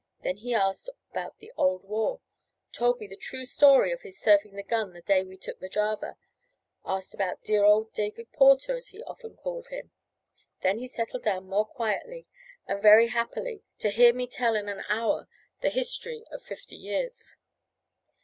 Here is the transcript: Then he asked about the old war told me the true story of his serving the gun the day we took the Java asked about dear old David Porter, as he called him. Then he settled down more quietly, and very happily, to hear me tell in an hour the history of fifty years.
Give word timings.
Then 0.23 0.37
he 0.37 0.51
asked 0.55 0.89
about 1.11 1.37
the 1.37 1.51
old 1.57 1.83
war 1.83 2.21
told 2.71 2.99
me 2.99 3.05
the 3.05 3.15
true 3.15 3.45
story 3.45 3.91
of 3.91 4.01
his 4.01 4.19
serving 4.19 4.55
the 4.55 4.63
gun 4.63 4.93
the 4.93 5.01
day 5.03 5.23
we 5.23 5.37
took 5.37 5.59
the 5.59 5.69
Java 5.69 6.17
asked 6.83 7.13
about 7.13 7.43
dear 7.43 7.63
old 7.63 7.93
David 7.93 8.31
Porter, 8.31 8.75
as 8.77 8.87
he 8.87 9.03
called 9.03 9.67
him. 9.67 9.91
Then 10.63 10.79
he 10.79 10.87
settled 10.87 11.21
down 11.21 11.45
more 11.47 11.65
quietly, 11.67 12.25
and 12.65 12.81
very 12.81 13.09
happily, 13.09 13.61
to 13.77 13.91
hear 13.91 14.11
me 14.11 14.25
tell 14.25 14.55
in 14.55 14.67
an 14.69 14.83
hour 14.89 15.27
the 15.61 15.69
history 15.69 16.23
of 16.31 16.41
fifty 16.41 16.77
years. 16.77 17.37